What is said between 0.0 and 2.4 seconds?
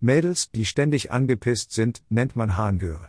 Mädels, die ständig angepisst sind, nennt